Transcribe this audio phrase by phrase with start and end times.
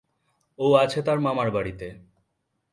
[0.59, 1.87] ও আছে তার মামার বাড়িতে।